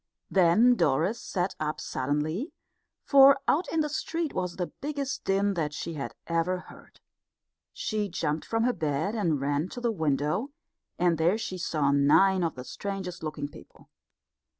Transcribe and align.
Then 0.31 0.73
Doris 0.73 1.21
sat 1.21 1.53
up 1.59 1.79
suddenly, 1.79 2.51
for 3.05 3.37
out 3.47 3.71
in 3.71 3.81
the 3.81 3.87
street 3.89 4.33
was 4.33 4.55
the 4.55 4.65
biggest 4.81 5.23
din 5.25 5.53
that 5.53 5.75
she 5.75 5.93
had 5.93 6.15
ever 6.25 6.57
heard. 6.57 6.99
She 7.71 8.09
jumped 8.09 8.43
from 8.43 8.63
her 8.63 8.73
bed 8.73 9.13
and 9.13 9.39
ran 9.39 9.69
to 9.69 9.79
the 9.79 9.91
window, 9.91 10.49
and 10.97 11.19
there 11.19 11.37
she 11.37 11.59
saw 11.59 11.91
nine 11.91 12.43
of 12.43 12.55
the 12.55 12.63
strangest 12.65 13.21
looking 13.21 13.47
people. 13.47 13.91